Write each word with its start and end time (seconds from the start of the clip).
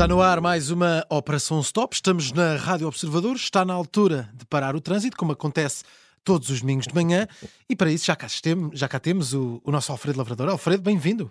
Está 0.00 0.08
no 0.08 0.22
ar 0.22 0.40
mais 0.40 0.70
uma 0.70 1.04
Operação 1.10 1.60
Stop. 1.60 1.94
Estamos 1.94 2.32
na 2.32 2.56
Rádio 2.56 2.88
Observador. 2.88 3.36
Está 3.36 3.66
na 3.66 3.74
altura 3.74 4.30
de 4.32 4.46
parar 4.46 4.74
o 4.74 4.80
trânsito, 4.80 5.14
como 5.14 5.32
acontece 5.32 5.84
todos 6.24 6.48
os 6.48 6.62
domingos 6.62 6.86
de 6.86 6.94
manhã. 6.94 7.28
E 7.68 7.76
para 7.76 7.92
isso 7.92 8.06
já 8.06 8.16
cá, 8.16 8.26
temos, 8.40 8.78
já 8.78 8.88
cá 8.88 8.98
temos 8.98 9.34
o, 9.34 9.60
o 9.62 9.70
nosso 9.70 9.92
Alfredo 9.92 10.16
Lavrador. 10.16 10.48
Alfredo, 10.48 10.82
bem-vindo. 10.82 11.30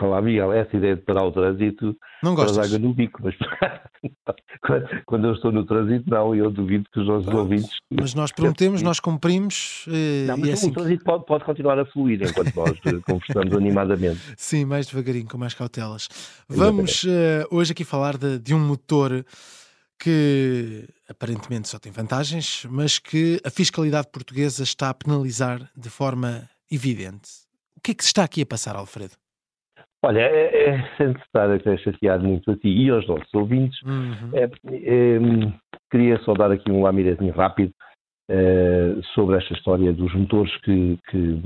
Olá, 0.00 0.20
Miguel. 0.20 0.52
Essa 0.52 0.76
ideia 0.76 0.96
de 0.96 1.02
parar 1.02 1.24
o 1.24 1.32
trânsito 1.32 1.96
não 2.22 2.34
gostas? 2.34 2.66
água 2.66 2.78
no 2.78 2.92
bico, 2.92 3.20
mas 3.22 3.34
quando 5.06 5.26
eu 5.26 5.32
estou 5.32 5.50
no 5.50 5.64
trânsito, 5.64 6.08
não, 6.10 6.34
eu 6.34 6.50
duvido 6.50 6.84
que 6.92 7.00
os 7.00 7.06
nossos 7.06 7.32
ouvintes. 7.32 7.70
Mas 7.90 8.14
nós 8.14 8.30
prometemos, 8.30 8.82
nós 8.82 9.00
cumprimos. 9.00 9.86
Eh, 9.88 10.26
não, 10.26 10.36
mas 10.36 10.48
é 10.48 10.52
assim... 10.52 10.70
o 10.70 10.74
trânsito 10.74 11.04
pode, 11.04 11.24
pode, 11.24 11.44
continuar 11.44 11.78
a 11.78 11.86
fluir 11.86 12.22
enquanto 12.22 12.54
nós 12.54 12.78
eh, 12.84 13.00
conversamos 13.06 13.54
animadamente. 13.54 14.20
Sim, 14.36 14.66
mais 14.66 14.86
devagarinho, 14.86 15.28
com 15.28 15.38
mais 15.38 15.54
cautelas. 15.54 16.08
Vamos 16.48 17.04
uh, 17.04 17.46
hoje 17.50 17.72
aqui 17.72 17.84
falar 17.84 18.18
de, 18.18 18.38
de 18.38 18.54
um 18.54 18.60
motor 18.60 19.24
que 19.98 20.86
aparentemente 21.08 21.68
só 21.68 21.78
tem 21.78 21.90
vantagens, 21.90 22.66
mas 22.68 22.98
que 22.98 23.40
a 23.44 23.50
fiscalidade 23.50 24.08
portuguesa 24.12 24.62
está 24.62 24.90
a 24.90 24.94
penalizar 24.94 25.70
de 25.74 25.88
forma 25.88 26.48
evidente. 26.70 27.30
O 27.76 27.80
que 27.80 27.92
é 27.92 27.94
que 27.94 28.04
se 28.04 28.08
está 28.08 28.24
aqui 28.24 28.42
a 28.42 28.46
passar, 28.46 28.76
Alfredo? 28.76 29.14
Olha, 30.04 30.20
é, 30.20 30.68
é, 30.68 30.96
sem 30.96 31.10
estar 31.12 31.50
a 31.50 31.76
chatear 31.78 32.20
muito 32.20 32.50
a 32.50 32.56
ti 32.56 32.68
e 32.68 32.90
aos 32.90 33.06
nossos 33.08 33.32
ouvintes, 33.34 33.80
uhum. 33.82 34.30
é, 34.34 34.44
é, 34.44 35.18
queria 35.90 36.18
só 36.20 36.34
dar 36.34 36.52
aqui 36.52 36.70
um 36.70 36.82
lamirezinho 36.82 37.32
rápido 37.32 37.72
é, 38.28 38.96
sobre 39.14 39.36
esta 39.36 39.54
história 39.54 39.92
dos 39.92 40.14
motores 40.14 40.54
que, 40.62 40.98
que 41.08 41.40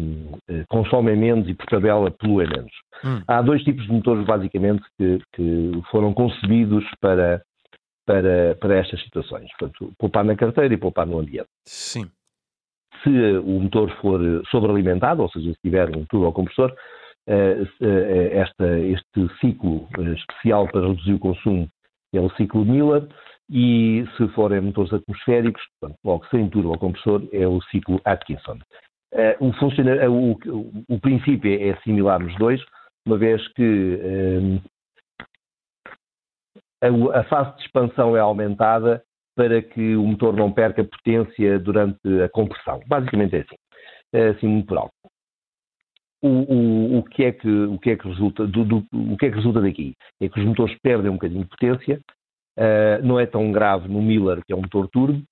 é, 0.49 0.65
consomem 0.69 1.17
menos 1.17 1.49
e 1.49 1.55
por 1.55 1.67
tabela 1.67 2.11
poluem 2.11 2.49
menos. 2.49 2.73
Uhum. 3.05 3.23
Há 3.29 3.43
dois 3.43 3.63
tipos 3.63 3.85
de 3.87 3.93
motores, 3.93 4.27
basicamente, 4.27 4.83
que, 4.99 5.19
que 5.35 5.73
foram 5.91 6.13
concebidos 6.13 6.85
para, 7.01 7.43
para, 8.07 8.57
para 8.61 8.79
estas 8.79 9.03
situações. 9.03 9.49
Portanto, 9.59 9.93
poupar 9.99 10.25
na 10.25 10.37
carteira 10.37 10.75
e 10.75 10.79
poupar 10.79 11.07
no 11.07 11.19
ambiente. 11.19 11.49
Sim. 11.65 12.11
Se 13.03 13.09
o 13.09 13.61
motor 13.61 13.91
for 14.01 14.21
sobrealimentado, 14.51 15.23
ou 15.23 15.31
seja, 15.31 15.53
se 15.53 15.61
tiver 15.63 15.89
um 15.97 16.05
turbo 16.05 16.33
compressor, 16.33 16.71
eh, 16.71 16.75
eh, 16.75 17.00
esta, 17.27 18.79
este 18.79 19.29
ciclo 19.41 19.89
eh, 19.99 20.15
especial 20.15 20.69
para 20.69 20.89
reduzir 20.89 21.15
o 21.15 21.19
consumo 21.19 21.69
é 22.13 22.21
o 22.21 22.31
ciclo 22.31 22.65
Miller 22.65 23.07
e 23.49 24.05
se 24.17 24.29
forem 24.29 24.61
motores 24.61 24.93
atmosféricos, 24.93 25.63
portanto, 25.79 25.99
logo 26.05 26.27
sem 26.27 26.49
turbo 26.49 26.79
compressor, 26.79 27.23
é 27.33 27.47
o 27.47 27.61
ciclo 27.63 28.01
Atkinson. 28.05 28.59
O, 29.39 30.33
o, 30.47 30.85
o, 30.89 31.01
princípio 31.01 31.53
é 31.61 31.77
similar 31.83 32.21
nos 32.21 32.37
dois, 32.37 32.61
uma 33.07 33.19
vez 33.19 33.47
que 33.55 33.99
a, 36.83 37.19
a 37.19 37.25
fase 37.25 37.57
de 37.57 37.63
expansão 37.63 38.17
é 38.17 38.21
aumentada 38.21 39.03
para 39.37 39.63
que 39.63 39.97
o 39.97 40.05
motor 40.05 40.37
não 40.37 40.53
perca 40.53 40.85
potência 40.85 41.59
durante 41.59 42.23
a 42.23 42.29
compressão. 42.29 42.81
Basicamente 42.87 43.37
é 43.37 43.41
assim, 43.41 43.57
é 44.13 44.29
assim 44.29 44.47
muito 44.47 44.67
por 44.67 44.79
alto 44.79 45.10
o, 46.23 46.29
o, 46.29 46.99
o, 46.99 47.03
que 47.05 47.25
é 47.25 47.33
que, 47.33 47.49
o 47.49 47.79
que 47.79 47.91
é 47.91 47.97
que 47.97 48.07
resulta 48.07 48.47
do, 48.47 48.65
do, 48.65 48.87
o 48.93 49.17
que 49.17 49.27
é 49.27 49.31
que 49.31 49.37
resulta 49.37 49.61
daqui? 49.61 49.95
É 50.21 50.29
que 50.29 50.39
os 50.39 50.47
motores 50.47 50.77
perdem 50.83 51.11
um 51.11 51.15
bocadinho 51.15 51.45
de 51.45 51.49
potência, 51.49 52.01
uh, 52.59 53.07
não 53.07 53.19
é 53.19 53.27
tão 53.27 53.51
grave 53.51 53.89
no 53.89 54.03
Miller, 54.03 54.43
que 54.45 54.53
é 54.53 54.57
um 54.57 54.61
motor 54.61 54.89
turbo, 54.89 55.23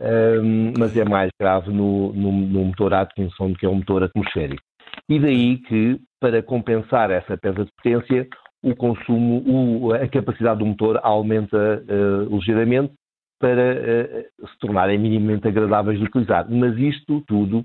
uh, 0.00 0.78
mas 0.78 0.96
é 0.96 1.04
mais 1.04 1.30
grave 1.38 1.70
no, 1.70 2.12
no, 2.12 2.32
no, 2.32 2.64
motor 2.64 2.94
Atkinson, 2.94 3.54
que 3.54 3.66
é 3.66 3.68
um 3.68 3.76
motor 3.76 4.02
atmosférico. 4.02 4.62
E 5.08 5.18
daí 5.18 5.58
que, 5.58 6.00
para 6.18 6.42
compensar 6.42 7.10
essa 7.10 7.36
perda 7.36 7.64
de 7.64 7.72
potência, 7.72 8.26
o 8.62 8.74
consumo, 8.74 9.42
o, 9.46 9.92
a 9.92 10.08
capacidade 10.08 10.58
do 10.60 10.66
motor 10.66 11.00
aumenta 11.02 11.82
uh, 11.82 12.34
ligeiramente 12.34 12.92
para 13.38 14.26
se 14.38 14.58
tornarem 14.58 14.98
minimamente 14.98 15.48
agradáveis 15.48 15.98
de 15.98 16.04
utilizar. 16.04 16.46
Mas 16.50 16.76
isto 16.76 17.22
tudo 17.26 17.64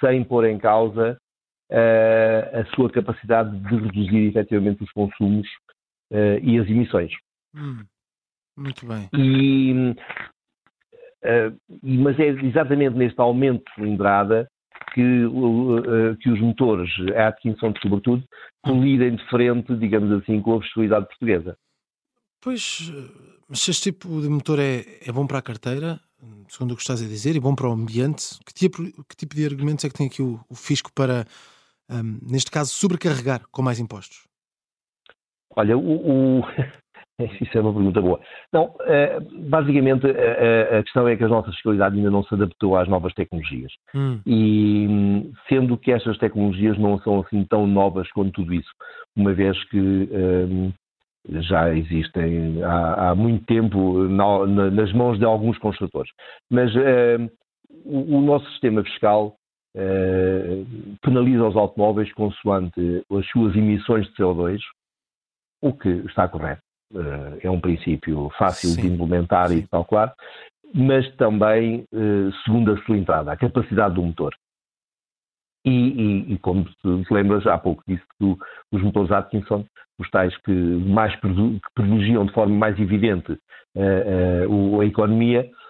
sem 0.00 0.24
pôr 0.24 0.46
em 0.46 0.56
causa 0.56 1.18
uh, 1.72 2.60
a 2.60 2.64
sua 2.74 2.90
capacidade 2.90 3.58
de 3.58 3.76
reduzir 3.76 4.28
efetivamente 4.28 4.84
os 4.84 4.92
consumos 4.92 5.48
uh, 6.12 6.38
e 6.42 6.58
as 6.58 6.68
emissões. 6.68 7.12
Hum, 7.54 7.84
muito 8.56 8.86
bem. 8.86 9.08
E, 9.14 9.94
uh, 11.24 11.56
mas 11.82 12.18
é 12.20 12.28
exatamente 12.28 12.96
neste 12.96 13.20
aumento 13.20 13.64
de 13.64 13.74
cilindrada 13.74 14.48
que, 14.94 15.02
que 16.20 16.30
os 16.30 16.40
motores, 16.40 16.90
a 17.16 17.28
Atkinson 17.28 17.72
sobretudo, 17.80 18.22
colidem 18.62 19.16
de 19.16 19.24
frente, 19.28 19.74
digamos 19.76 20.12
assim, 20.20 20.40
com 20.42 20.56
a 20.56 20.60
possibilidade 20.60 21.06
portuguesa. 21.06 21.56
Pois, 22.42 22.92
mas 23.48 23.60
se 23.60 23.70
este 23.70 23.92
tipo 23.92 24.20
de 24.20 24.28
motor 24.28 24.58
é, 24.58 24.84
é 25.06 25.12
bom 25.12 25.26
para 25.26 25.38
a 25.38 25.42
carteira, 25.42 25.98
segundo 26.48 26.72
o 26.72 26.76
que 26.76 26.82
estás 26.82 27.00
a 27.00 27.06
dizer, 27.06 27.36
e 27.36 27.40
bom 27.40 27.54
para 27.54 27.68
o 27.68 27.72
ambiente, 27.72 28.38
que 28.44 28.52
tipo, 28.52 28.82
que 28.82 29.16
tipo 29.16 29.34
de 29.34 29.46
argumentos 29.46 29.84
é 29.84 29.88
que 29.88 29.94
tem 29.94 30.08
aqui 30.08 30.20
o, 30.20 30.40
o 30.50 30.54
fisco 30.54 30.92
para 30.92 31.24
um, 31.92 32.18
neste 32.22 32.50
caso, 32.50 32.70
sobrecarregar 32.70 33.42
com 33.50 33.62
mais 33.62 33.78
impostos? 33.78 34.26
Olha, 35.56 35.76
o, 35.76 36.40
o... 36.40 36.42
Isso 37.40 37.56
é 37.56 37.60
uma 37.60 37.72
pergunta 37.72 38.00
boa. 38.00 38.20
Não, 38.52 38.74
eh, 38.80 39.20
basicamente 39.48 40.06
a, 40.06 40.82
questão 40.82 41.06
é 41.06 41.16
que 41.16 41.22
a 41.22 41.28
nossa 41.28 41.52
fiscalidade 41.52 41.96
ainda 41.96 42.10
não 42.10 42.24
se 42.24 42.34
adaptou 42.34 42.76
às 42.76 42.88
novas 42.88 43.12
tecnologias. 43.14 43.72
Hum. 43.94 44.20
E 44.26 45.30
sendo 45.48 45.76
que 45.76 45.92
estas 45.92 46.18
tecnologias 46.18 46.76
não 46.78 46.98
são 47.00 47.20
assim 47.20 47.44
tão 47.44 47.66
novas 47.66 48.10
quanto 48.12 48.32
tudo 48.32 48.54
isso, 48.54 48.70
uma 49.14 49.32
vez 49.32 49.62
que 49.68 49.78
um, 49.78 50.72
já 51.28 51.72
existem 51.74 52.62
há, 52.64 53.10
há 53.10 53.14
muito 53.14 53.44
tempo 53.44 54.04
na, 54.08 54.46
na, 54.46 54.70
nas 54.70 54.92
mãos 54.92 55.18
de 55.18 55.24
alguns 55.24 55.58
construtores. 55.58 56.10
Mas 56.50 56.74
um, 56.74 57.28
o, 57.84 58.20
nosso 58.20 58.48
sistema 58.50 58.82
fiscal 58.82 59.34
eh, 59.34 59.41
penaliza 61.00 61.46
os 61.46 61.56
automóveis 61.56 62.12
consoante 62.12 63.04
as 63.10 63.26
suas 63.28 63.56
emissões 63.56 64.06
de 64.06 64.14
CO2, 64.14 64.60
o 65.62 65.72
que 65.72 65.88
está 65.88 66.28
correto. 66.28 66.62
Uh, 66.92 67.38
é 67.40 67.50
um 67.50 67.60
princípio 67.60 68.28
fácil 68.36 68.68
Sim. 68.70 68.82
de 68.82 68.86
implementar 68.88 69.48
Sim. 69.48 69.58
e 69.58 69.60
de 69.62 69.68
calcular, 69.68 70.14
mas 70.74 71.10
também 71.16 71.84
uh, 71.90 72.32
segundo 72.44 72.72
a 72.72 72.84
cilindrada, 72.84 73.32
a 73.32 73.36
capacidade 73.36 73.94
do 73.94 74.02
motor. 74.02 74.34
E, 75.64 75.70
e, 75.70 76.34
e 76.34 76.38
como 76.38 76.64
te 76.64 77.14
lembras, 77.14 77.46
há 77.46 77.56
pouco 77.56 77.82
disse 77.86 78.02
que 78.18 78.36
os 78.72 78.82
motores 78.82 79.10
Atkinson, 79.10 79.64
os 79.98 80.10
tais 80.10 80.36
que 80.38 80.52
mais 80.52 81.14
que 81.14 81.60
privilegiam 81.74 82.26
de 82.26 82.32
forma 82.32 82.54
mais 82.54 82.78
evidente 82.78 83.32
uh, 83.76 84.80
a 84.80 84.84
economia, 84.84 85.48
uh, 85.48 85.61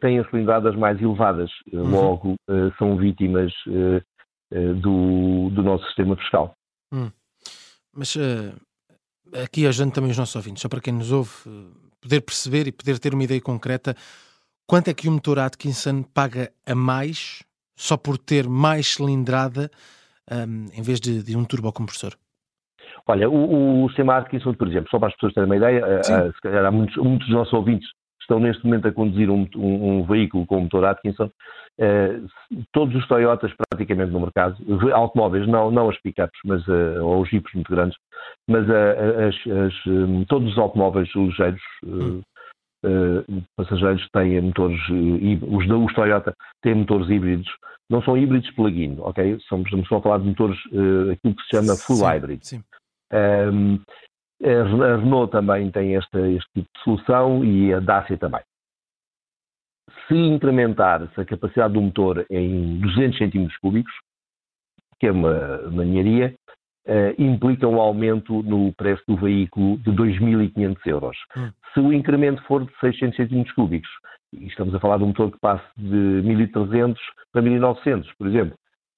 têm 0.00 0.18
as 0.18 0.28
cilindradas 0.28 0.74
mais 0.74 1.00
elevadas, 1.00 1.50
eh, 1.72 1.76
uhum. 1.76 1.90
logo 1.90 2.34
uh, 2.50 2.72
são 2.78 2.96
vítimas 2.96 3.52
uh, 3.68 4.74
do, 4.80 5.50
do, 5.50 5.62
nosso 5.62 5.84
sistema 5.86 6.16
fiscal. 6.16 6.54
Hum. 6.92 7.10
Mas 7.94 8.16
aqui 9.42 9.66
ajudando 9.66 9.94
também 9.94 10.10
os 10.10 10.18
nossos 10.18 10.36
ouvintes, 10.36 10.60
só 10.60 10.68
para 10.68 10.80
quem 10.80 10.92
nos 10.92 11.10
ouve 11.10 11.30
poder 12.00 12.20
perceber 12.20 12.66
e 12.66 12.72
poder 12.72 12.98
ter 12.98 13.14
uma 13.14 13.24
ideia 13.24 13.40
concreta, 13.40 13.94
quanto 14.66 14.88
é 14.88 14.94
que 14.94 15.08
o 15.08 15.12
motor 15.12 15.38
Atkinson 15.38 16.02
paga 16.02 16.50
a 16.66 16.74
mais 16.74 17.42
só 17.76 17.96
por 17.96 18.18
ter 18.18 18.46
mais 18.46 18.88
cilindrada 18.88 19.70
um, 20.30 20.66
em 20.74 20.82
vez 20.82 21.00
de, 21.00 21.22
de 21.22 21.34
um 21.34 21.44
turbocompressor? 21.44 22.12
Olha, 23.06 23.30
o, 23.30 23.84
o 23.84 23.88
sistema 23.88 24.18
Atkinson, 24.18 24.52
por 24.52 24.68
exemplo, 24.68 24.90
só 24.90 24.98
para 24.98 25.08
as 25.08 25.14
pessoas 25.14 25.32
terem 25.32 25.48
uma 25.48 25.56
ideia, 25.56 26.02
se 26.02 26.40
calhar 26.42 26.64
há 26.64 26.70
muitos, 26.70 26.96
muitos 26.96 27.26
dos 27.26 27.36
nossos 27.36 27.52
ouvintes 27.54 27.88
estão 28.22 28.40
neste 28.40 28.64
momento 28.64 28.88
a 28.88 28.92
conduzir 28.92 29.30
um, 29.30 29.46
um, 29.56 29.98
um 29.98 30.04
veículo 30.04 30.46
com 30.46 30.60
motor 30.60 30.84
Atkinson, 30.84 31.30
eh, 31.78 32.20
todos 32.72 32.94
os 32.94 33.06
Toyotas 33.08 33.52
praticamente 33.70 34.12
no 34.12 34.20
mercado, 34.20 34.56
automóveis, 34.92 35.46
não, 35.48 35.70
não 35.70 35.88
as 35.88 36.00
pickups, 36.00 36.38
mas, 36.44 36.66
uh, 36.68 37.02
ou 37.02 37.22
os 37.22 37.28
jipes 37.30 37.52
muito 37.54 37.70
grandes, 37.70 37.96
mas 38.48 38.68
uh, 38.68 39.28
as, 39.28 39.34
as, 39.34 39.86
um, 39.86 40.24
todos 40.26 40.52
os 40.52 40.58
automóveis 40.58 41.08
ligeiros, 41.14 41.62
uh, 41.84 42.22
passageiros 43.56 44.06
têm 44.12 44.40
motores, 44.40 44.78
os, 44.88 45.70
os 45.70 45.94
Toyota 45.94 46.34
têm 46.62 46.74
motores 46.74 47.08
híbridos, 47.08 47.48
não 47.88 48.02
são 48.02 48.18
híbridos 48.18 48.50
plug-in, 48.50 48.96
ok? 49.00 49.36
Estamos, 49.36 49.66
estamos 49.66 49.92
a 49.92 50.00
falar 50.00 50.18
de 50.18 50.26
motores, 50.26 50.58
aquilo 51.12 51.34
que 51.36 51.42
se 51.42 51.56
chama 51.56 51.76
full 51.76 51.96
sim, 51.96 52.04
hybrid. 52.04 52.42
Sim. 52.42 52.64
Um, 53.12 53.78
a 54.44 54.96
Renault 54.96 55.30
também 55.30 55.70
tem 55.70 55.94
este, 55.94 56.18
este 56.36 56.50
tipo 56.54 56.68
de 56.74 56.82
solução 56.82 57.44
e 57.44 57.72
a 57.72 57.80
Dacia 57.80 58.18
também. 58.18 58.40
Se 60.08 60.14
incrementar-se 60.14 61.20
a 61.20 61.24
capacidade 61.24 61.74
do 61.74 61.80
motor 61.80 62.26
em 62.30 62.78
200 62.80 63.18
centímetros 63.18 63.56
cúbicos, 63.58 63.92
que 64.98 65.06
é 65.06 65.12
uma, 65.12 65.58
ninharia, 65.70 66.34
uh, 66.86 67.22
implica 67.22 67.68
um 67.68 67.80
aumento 67.80 68.42
no 68.42 68.72
preço 68.74 69.02
do 69.06 69.16
veículo 69.16 69.78
de 69.78 69.90
2.500 69.90 70.76
euros. 70.86 71.16
Hum. 71.36 71.50
Se 71.72 71.80
o 71.80 71.92
incremento 71.92 72.42
for 72.44 72.64
de 72.64 72.72
600 72.80 73.16
centímetros 73.16 73.54
cúbicos, 73.54 73.90
e 74.32 74.46
estamos 74.46 74.74
a 74.74 74.80
falar 74.80 74.98
de 74.98 75.04
um 75.04 75.08
motor 75.08 75.30
que 75.30 75.38
passe 75.40 75.64
de 75.76 76.22
1.300 76.22 76.96
para 77.32 77.42
1.900, 77.42 78.06
por 78.16 78.26
exemplo, 78.26 78.54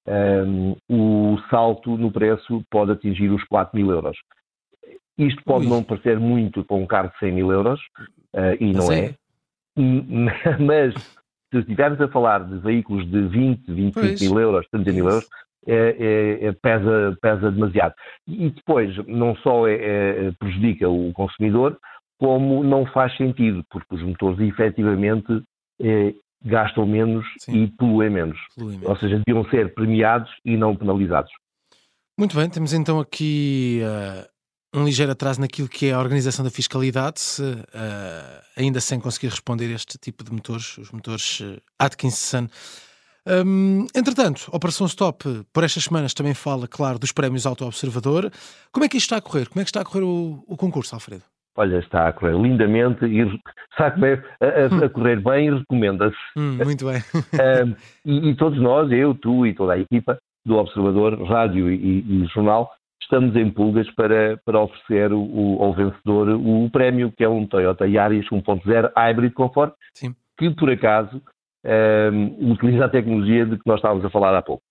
um, 0.07 0.11
ehm, 0.11 0.75
o 0.89 1.37
salto 1.49 1.97
no 1.97 2.11
preço 2.11 2.63
pode 2.69 2.91
atingir 2.91 3.29
os 3.29 3.43
4.000 3.45 3.89
euros 3.91 4.17
Isto 5.17 5.41
pode 5.43 5.65
Ui. 5.65 5.71
não 5.71 5.83
parecer 5.83 6.19
muito 6.19 6.63
para 6.63 6.75
um 6.75 6.85
carro 6.85 7.09
de 7.09 7.19
100 7.19 7.31
mil 7.31 7.51
euros, 7.51 7.79
uh, 8.33 8.55
e 8.59 8.73
não 8.73 8.91
é. 8.91 9.15
Mas 10.59 10.93
se 11.51 11.59
estivermos 11.59 11.99
a 12.01 12.07
falar 12.07 12.43
de 12.45 12.57
veículos 12.59 13.09
de 13.09 13.27
20, 13.27 13.71
25 13.71 13.93
pois. 13.93 14.21
mil 14.21 14.39
euros, 14.39 14.67
30 14.71 14.91
mil 14.91 15.07
euros, 15.07 15.27
é, 15.67 15.73
é, 15.73 16.45
é, 16.47 16.51
pesa, 16.51 17.17
pesa 17.21 17.51
demasiado. 17.51 17.93
E 18.27 18.49
depois, 18.49 18.95
não 19.07 19.35
só 19.37 19.67
é, 19.67 19.75
é, 19.75 20.31
prejudica 20.37 20.87
o 20.87 21.11
consumidor, 21.13 21.77
como 22.19 22.63
não 22.63 22.85
faz 22.85 23.15
sentido, 23.17 23.63
porque 23.69 23.95
os 23.95 24.01
motores 24.01 24.39
efetivamente 24.39 25.43
é, 25.81 26.13
gastam 26.43 26.85
menos 26.85 27.25
Sim. 27.39 27.63
e 27.63 27.67
poluem 27.67 28.09
menos. 28.09 28.37
poluem 28.55 28.77
menos. 28.77 28.89
Ou 28.89 28.97
seja, 28.97 29.21
deviam 29.25 29.43
ser 29.49 29.73
premiados 29.73 30.31
e 30.45 30.55
não 30.55 30.75
penalizados. 30.75 31.31
Muito 32.17 32.35
bem, 32.35 32.49
temos 32.49 32.71
então 32.71 32.99
aqui 32.99 33.81
uh, 33.83 34.34
um 34.75 34.83
ligeiro 34.83 35.11
atraso 35.11 35.39
naquilo 35.39 35.69
que 35.69 35.87
é 35.87 35.93
a 35.93 35.99
organização 35.99 36.43
da 36.43 36.51
fiscalidade, 36.51 37.21
uh, 37.39 38.41
ainda 38.57 38.81
sem 38.81 38.99
conseguir 38.99 39.27
responder 39.27 39.73
este 39.73 39.97
tipo 39.97 40.23
de 40.23 40.31
motores, 40.31 40.77
os 40.77 40.91
motores 40.91 41.39
uh, 41.39 41.61
Atkinson. 41.79 42.47
Um, 43.27 43.87
entretanto, 43.95 44.49
a 44.51 44.57
Operação 44.57 44.85
Stop, 44.85 45.45
por 45.51 45.63
estas 45.63 45.85
semanas, 45.85 46.13
também 46.13 46.33
fala, 46.33 46.67
claro, 46.67 46.99
dos 46.99 47.11
prémios 47.11 47.45
Auto 47.45 47.65
Observador. 47.65 48.29
Como 48.71 48.85
é 48.85 48.89
que 48.89 48.97
isto 48.97 49.05
está 49.05 49.17
a 49.17 49.21
correr? 49.21 49.47
Como 49.47 49.61
é 49.61 49.63
que 49.63 49.69
está 49.69 49.81
a 49.81 49.85
correr 49.85 50.03
o, 50.03 50.43
o 50.45 50.57
concurso, 50.57 50.93
Alfredo? 50.93 51.23
Olha, 51.57 51.79
está 51.79 52.09
a 52.09 52.13
correr 52.13 52.35
lindamente 52.37 53.05
e 53.05 53.21
está 53.71 53.87
a 53.87 53.91
correr, 53.91 54.25
a, 54.41 54.85
a 54.85 54.89
correr 54.89 55.23
bem 55.23 55.47
e 55.47 55.57
recomenda-se. 55.57 56.17
Hum, 56.35 56.57
muito 56.63 56.85
bem. 56.85 57.01
um, 57.65 57.75
e, 58.05 58.29
e, 58.29 58.35
todos 58.35 58.61
nós, 58.61 58.91
eu, 58.91 59.15
tu 59.15 59.47
e 59.47 59.53
toda 59.53 59.73
a 59.73 59.79
equipa 59.79 60.19
do 60.45 60.55
Observador, 60.55 61.23
Rádio 61.23 61.71
e, 61.71 61.99
e 62.01 62.27
Jornal, 62.27 62.69
estamos 63.01 63.35
em 63.35 63.49
pulgas 63.49 63.89
para, 63.91 64.37
para 64.45 64.59
oferecer 64.59 65.13
o, 65.13 65.57
ao 65.61 65.73
vencedor 65.73 66.29
o, 66.29 66.69
prémio, 66.69 67.11
que 67.11 67.23
é 67.23 67.29
um 67.29 67.45
Toyota 67.45 67.87
Yaris 67.87 68.27
1.0 68.27 68.91
Hybrid 68.95 69.33
Comfort, 69.33 69.73
Sim. 69.93 70.15
que 70.37 70.49
por 70.51 70.69
acaso 70.69 71.21
um, 72.13 72.51
utiliza 72.51 72.85
a 72.85 72.89
tecnologia 72.89 73.45
de 73.45 73.57
que 73.57 73.67
nós 73.67 73.77
estávamos 73.77 74.05
a 74.05 74.09
falar 74.09 74.35
há 74.35 74.41
pouco. 74.41 74.63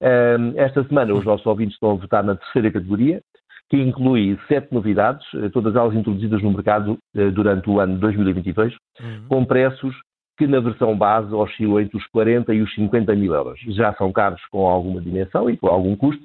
Um, 0.00 0.52
esta 0.56 0.84
semana 0.84 1.14
os 1.14 1.24
nossos 1.24 1.46
ouvintes 1.46 1.74
estão 1.74 1.92
a 1.92 1.94
votar 1.94 2.22
na 2.22 2.36
terceira 2.36 2.70
categoria, 2.70 3.22
que 3.68 3.76
inclui 3.76 4.38
sete 4.46 4.72
novidades, 4.72 5.26
eh, 5.34 5.48
todas 5.48 5.74
elas 5.74 5.92
introduzidas 5.92 6.40
no 6.40 6.52
mercado 6.52 6.98
uh, 7.16 7.32
durante 7.32 7.68
o 7.68 7.80
ano 7.80 7.98
2022, 7.98 8.72
uhum. 9.00 9.24
com 9.28 9.44
preços 9.44 9.92
que 10.38 10.46
na 10.46 10.60
versão 10.60 10.96
base 10.96 11.34
oscilam 11.34 11.80
entre 11.80 11.96
os 11.96 12.06
40 12.08 12.54
e 12.54 12.62
os 12.62 12.72
50 12.74 13.14
mil 13.16 13.34
euros. 13.34 13.58
Já 13.68 13.92
são 13.94 14.12
carros 14.12 14.40
com 14.50 14.68
alguma 14.68 15.00
dimensão 15.00 15.50
e 15.50 15.56
com 15.56 15.66
algum 15.66 15.96
custo. 15.96 16.22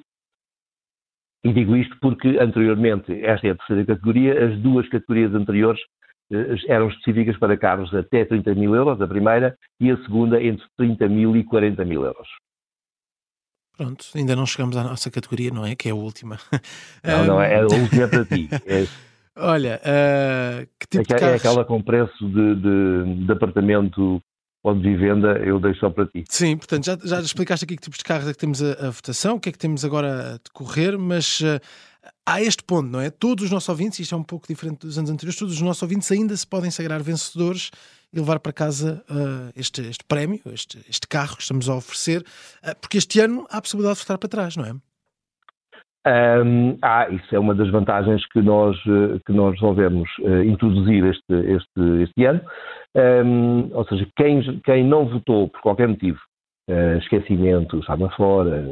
E 1.44 1.52
digo 1.52 1.76
isto 1.76 1.96
porque 2.00 2.38
anteriormente, 2.38 3.12
esta 3.24 3.48
é 3.48 3.50
a 3.50 3.56
terceira 3.56 3.84
categoria, 3.84 4.46
as 4.46 4.58
duas 4.60 4.88
categorias 4.88 5.34
anteriores 5.34 5.80
eh, 6.32 6.56
eram 6.68 6.88
específicas 6.88 7.36
para 7.38 7.56
carros 7.56 7.92
até 7.94 8.24
30 8.24 8.54
mil 8.54 8.74
euros, 8.74 9.00
a 9.00 9.06
primeira, 9.08 9.56
e 9.80 9.90
a 9.90 9.96
segunda 10.02 10.42
entre 10.42 10.64
30 10.76 11.08
mil 11.08 11.36
e 11.36 11.44
40 11.44 11.84
mil 11.84 12.04
euros. 12.04 12.28
Pronto, 13.76 14.04
ainda 14.14 14.36
não 14.36 14.46
chegamos 14.46 14.76
à 14.76 14.84
nossa 14.84 15.10
categoria, 15.10 15.50
não 15.50 15.66
é? 15.66 15.74
Que 15.74 15.88
é 15.88 15.92
a 15.92 15.94
última. 15.94 16.38
Não, 17.02 17.24
não, 17.24 17.40
é 17.40 17.60
a 17.60 17.64
última 17.64 18.06
para 18.06 18.24
ti. 18.24 18.48
É... 18.66 18.86
Olha, 19.34 19.80
uh, 19.80 20.68
que 20.78 20.86
tipo 20.86 21.10
é, 21.10 21.16
de 21.16 21.20
carros... 21.20 21.32
é 21.32 21.36
aquela 21.36 21.64
com 21.64 21.80
preço 21.82 22.28
de, 22.28 22.54
de, 22.54 23.24
de 23.24 23.32
apartamento 23.32 24.20
ou 24.62 24.74
de 24.74 24.82
vivenda, 24.82 25.38
eu 25.44 25.58
deixo 25.58 25.80
só 25.80 25.90
para 25.90 26.06
ti. 26.06 26.24
Sim, 26.28 26.56
portanto, 26.56 26.84
já, 26.84 26.96
já 27.02 27.20
explicaste 27.20 27.64
aqui 27.64 27.76
que 27.76 27.82
tipos 27.82 27.98
de 27.98 28.04
carros 28.04 28.28
é 28.28 28.32
que 28.32 28.38
temos 28.38 28.62
a, 28.62 28.86
a 28.86 28.90
votação, 28.90 29.36
o 29.36 29.40
que 29.40 29.48
é 29.48 29.52
que 29.52 29.58
temos 29.58 29.84
agora 29.84 30.34
a 30.34 30.38
decorrer, 30.38 30.96
mas 30.98 31.40
uh, 31.40 31.60
há 32.24 32.40
este 32.40 32.62
ponto, 32.62 32.88
não 32.88 33.00
é? 33.00 33.10
Todos 33.10 33.46
os 33.46 33.50
nossos 33.50 33.68
ouvintes, 33.68 33.98
isto 33.98 34.14
é 34.14 34.18
um 34.18 34.22
pouco 34.22 34.46
diferente 34.46 34.86
dos 34.86 34.96
anos 34.96 35.10
anteriores, 35.10 35.38
todos 35.38 35.54
os 35.54 35.60
nossos 35.60 35.82
ouvintes 35.82 36.10
ainda 36.12 36.36
se 36.36 36.46
podem 36.46 36.70
sagrar 36.70 37.02
vencedores 37.02 37.70
e 38.12 38.18
levar 38.18 38.38
para 38.38 38.52
casa 38.52 39.04
uh, 39.10 39.52
este, 39.56 39.82
este 39.82 40.04
prémio, 40.04 40.40
este, 40.46 40.78
este 40.88 41.08
carro 41.08 41.36
que 41.36 41.42
estamos 41.42 41.68
a 41.68 41.74
oferecer, 41.74 42.20
uh, 42.20 42.78
porque 42.80 42.98
este 42.98 43.18
ano 43.20 43.46
há 43.50 43.58
a 43.58 43.62
possibilidade 43.62 43.96
de 43.96 44.02
votar 44.02 44.18
para 44.18 44.28
trás, 44.28 44.56
não 44.56 44.64
é? 44.64 44.74
Um, 46.04 46.78
ah, 46.82 47.08
isso 47.10 47.34
é 47.34 47.38
uma 47.38 47.54
das 47.54 47.70
vantagens 47.70 48.26
que 48.26 48.42
nós, 48.42 48.76
que 49.24 49.32
nós 49.32 49.54
resolvemos 49.54 50.08
uh, 50.20 50.42
introduzir 50.42 51.04
este, 51.04 51.32
este, 51.32 52.02
este 52.02 52.24
ano. 52.24 52.40
Um, 52.96 53.70
ou 53.72 53.84
seja, 53.86 54.06
quem, 54.16 54.60
quem 54.64 54.84
não 54.84 55.06
votou 55.06 55.48
por 55.48 55.60
qualquer 55.60 55.86
motivo, 55.86 56.18
uh, 56.68 56.98
esquecimento, 56.98 57.78
estava 57.78 58.10
fora, 58.10 58.68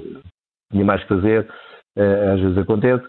tinha 0.73 0.85
mais 0.85 1.03
que 1.03 1.09
fazer, 1.09 1.49
uh, 1.97 2.35
às 2.35 2.41
vezes 2.41 2.59
acontece, 2.59 3.05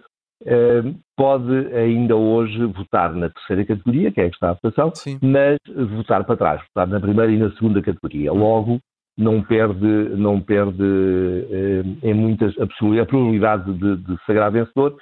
pode 1.15 1.53
ainda 1.75 2.15
hoje 2.15 2.65
votar 2.65 3.13
na 3.13 3.29
terceira 3.29 3.63
categoria, 3.63 4.11
que 4.11 4.21
é 4.21 4.25
a 4.25 4.29
que 4.29 4.35
está 4.35 4.49
a 4.49 4.53
votação, 4.53 4.91
Sim. 4.95 5.19
mas 5.21 5.57
votar 5.95 6.23
para 6.23 6.35
trás, 6.35 6.61
votar 6.73 6.87
na 6.87 6.99
primeira 6.99 7.31
e 7.31 7.37
na 7.37 7.51
segunda 7.51 7.79
categoria. 7.79 8.33
Logo, 8.33 8.79
não 9.21 9.43
perde, 9.43 9.85
não 10.17 10.41
perde 10.41 10.83
eh, 10.83 12.09
em 12.09 12.13
muitas 12.13 12.53
a, 12.57 12.63
a 12.63 13.05
probabilidade 13.05 13.71
de, 13.73 13.97
de 13.97 14.25
sagrar 14.25 14.51
vencedor, 14.51 14.97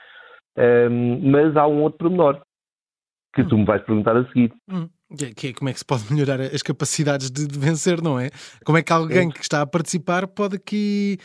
eh, 0.57 0.89
mas 0.89 1.55
há 1.55 1.65
um 1.65 1.81
outro 1.81 1.99
pormenor 1.99 2.41
que 3.33 3.43
tu 3.43 3.57
me 3.57 3.65
vais 3.65 3.81
perguntar 3.83 4.17
a 4.17 4.25
seguir. 4.25 4.51
Hum. 4.69 4.89
Que 5.35 5.47
é, 5.47 5.53
como 5.53 5.69
é 5.69 5.73
que 5.73 5.79
se 5.79 5.85
pode 5.85 6.03
melhorar 6.13 6.39
as 6.39 6.61
capacidades 6.61 7.31
de, 7.31 7.47
de, 7.47 7.57
vencer, 7.57 7.99
não 8.01 8.19
é? 8.19 8.29
Como 8.63 8.77
é 8.77 8.83
que 8.83 8.93
alguém 8.93 9.29
que 9.29 9.41
está 9.41 9.61
a 9.61 9.65
participar 9.65 10.27
pode 10.27 10.57
aqui 10.57 11.17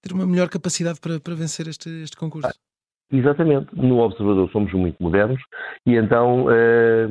ter 0.00 0.12
uma 0.12 0.26
melhor 0.26 0.48
capacidade 0.48 1.00
para, 1.00 1.18
para 1.18 1.34
vencer 1.34 1.66
este, 1.66 1.88
este 2.02 2.16
concurso? 2.16 2.48
Ah, 2.48 3.16
exatamente. 3.16 3.74
No 3.74 3.98
Observador 3.98 4.48
somos 4.52 4.72
muito 4.72 5.02
modernos 5.02 5.42
e 5.84 5.96
então 5.96 6.46
eh, 6.52 7.08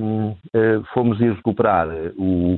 eh, 0.54 0.82
fomos 0.94 1.20
ir 1.20 1.34
recuperar 1.34 1.90
o, 2.16 2.58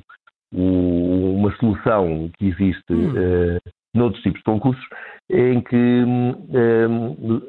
uma 0.54 1.52
solução 1.58 2.30
que 2.38 2.48
existe 2.48 2.94
hum. 2.94 3.12
uh, 3.12 3.72
noutros 3.94 4.22
tipos 4.22 4.40
de 4.40 4.46
concursos, 4.46 4.86
em 5.30 5.62
que 5.62 5.76
um, 5.76 7.42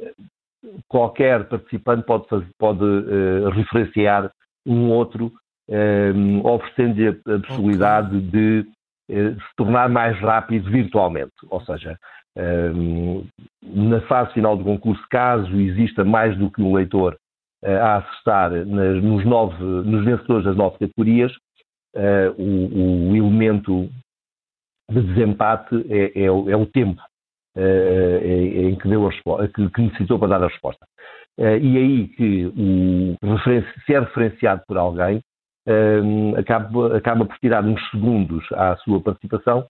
qualquer 0.88 1.44
participante 1.48 2.04
pode, 2.04 2.28
fazer, 2.28 2.48
pode 2.58 2.84
uh, 2.84 3.48
referenciar 3.50 4.30
um 4.66 4.90
outro, 4.90 5.32
um, 5.68 6.44
oferecendo-lhe 6.44 7.08
a, 7.08 7.38
possibilidade 7.46 8.16
okay. 8.16 8.30
de 8.30 8.66
uh, 9.10 9.34
se 9.34 9.56
tornar 9.56 9.88
mais 9.88 10.18
rápido 10.20 10.70
virtualmente. 10.70 11.32
Ou 11.50 11.60
seja, 11.62 11.96
um, 12.36 13.26
na 13.62 14.00
fase 14.02 14.32
final 14.32 14.56
do 14.56 14.64
concurso, 14.64 15.02
caso 15.10 15.54
exista 15.60 16.04
mais 16.04 16.36
do 16.36 16.50
que 16.50 16.62
um 16.62 16.74
leitor 16.74 17.16
a 17.64 17.96
acessar 17.96 18.50
nas, 18.52 19.02
nos, 19.02 19.24
nove, 19.24 19.60
nos 19.60 20.04
vencedores 20.04 20.44
das 20.44 20.56
nove 20.56 20.78
categorias, 20.78 21.32
uh, 21.98 22.30
o, 22.40 23.10
o, 23.10 23.16
elemento 23.16 23.90
de 24.90 25.02
desempate 25.02 25.74
é, 25.90 26.22
é, 26.22 26.24
é 26.26 26.56
o 26.56 26.66
tempo 26.66 27.00
uh, 27.56 28.24
em 28.24 28.76
que, 28.76 28.88
deu 28.88 29.06
a 29.06 29.48
que, 29.48 29.70
que, 29.70 29.82
necessitou 29.82 30.18
para 30.18 30.28
dar 30.28 30.44
a 30.44 30.48
resposta. 30.48 30.86
E 31.40 31.76
aí 31.76 32.08
que 32.08 32.46
o 32.46 33.16
se 33.86 33.94
é 33.94 34.00
referenciado 34.00 34.60
por 34.66 34.76
alguém, 34.76 35.20
acaba, 36.36 36.96
acaba 36.96 37.24
por 37.24 37.38
tirar 37.38 37.64
uns 37.64 37.80
segundos 37.90 38.44
à 38.54 38.74
sua 38.78 39.00
participação, 39.00 39.64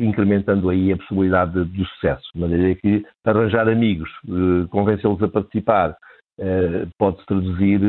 incrementando 0.00 0.68
aí 0.68 0.92
a 0.92 0.98
possibilidade 0.98 1.64
de, 1.64 1.78
de 1.78 1.84
sucesso. 1.92 2.28
De 2.34 2.40
maneira 2.42 2.74
que 2.74 3.06
arranjar 3.24 3.70
amigos, 3.70 4.10
convencê-los 4.68 5.22
a 5.22 5.28
participar, 5.28 5.96
pode-se 6.98 7.24
traduzir 7.24 7.80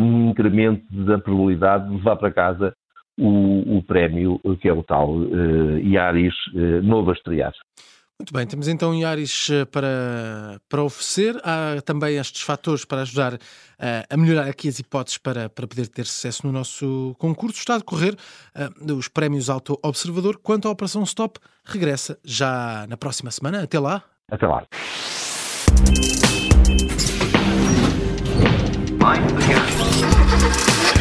num 0.00 0.30
incremento 0.30 0.82
da 1.04 1.18
probabilidade 1.18 1.90
de 1.90 1.96
levar 1.96 2.16
para 2.16 2.32
casa 2.32 2.74
o, 3.20 3.76
o 3.76 3.82
prémio, 3.82 4.40
que 4.60 4.68
é 4.68 4.72
o 4.72 4.82
tal 4.82 5.14
uh, 5.14 5.78
Iaris 5.78 6.34
uh, 6.54 6.82
novo 6.82 7.10
a 7.10 7.12
estrear. 7.12 7.52
Muito 8.18 8.34
bem, 8.34 8.46
temos 8.46 8.68
então 8.68 8.94
Iaris 8.94 9.48
eh, 9.48 9.64
para, 9.64 10.60
para 10.68 10.82
oferecer. 10.82 11.40
Há 11.42 11.80
também 11.80 12.18
estes 12.18 12.42
fatores 12.42 12.84
para 12.84 13.00
ajudar 13.00 13.32
uh, 13.32 13.38
a 14.10 14.14
melhorar 14.14 14.46
aqui 14.46 14.68
as 14.68 14.78
hipóteses 14.78 15.16
para, 15.16 15.48
para 15.48 15.66
poder 15.66 15.88
ter 15.88 16.04
sucesso 16.04 16.46
no 16.46 16.52
nosso 16.52 17.16
concurso. 17.18 17.56
Está 17.56 17.76
a 17.76 17.78
decorrer 17.78 18.14
uh, 18.14 18.92
os 18.92 19.08
prémios 19.08 19.48
Auto 19.48 19.78
Observador. 19.82 20.36
Quanto 20.36 20.68
à 20.68 20.70
Operação 20.70 21.02
Stop, 21.04 21.40
regressa 21.64 22.18
já 22.22 22.86
na 22.90 22.98
próxima 22.98 23.30
semana. 23.30 23.62
Até 23.62 23.78
lá. 23.78 24.02
Até 24.30 24.46
lá. 24.46 24.66
Mind 29.00 29.30
the 29.30 30.99